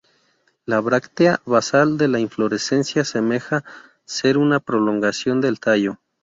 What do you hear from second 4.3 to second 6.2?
una prolongación del tallo.